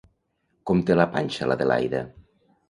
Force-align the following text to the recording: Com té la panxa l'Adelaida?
Com 0.69 0.81
té 0.87 0.95
la 0.97 1.05
panxa 1.17 1.51
l'Adelaida? 1.51 2.03